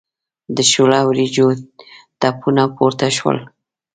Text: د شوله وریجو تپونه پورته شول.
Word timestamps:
د 0.55 0.57
شوله 0.71 0.99
وریجو 1.09 1.47
تپونه 2.19 2.63
پورته 2.75 3.07
شول. 3.17 3.37